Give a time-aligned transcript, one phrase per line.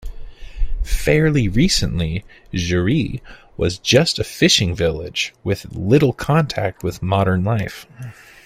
[0.83, 3.21] Fairly recently, Jeri
[3.55, 7.85] was just a fishing village with little contact with modern life.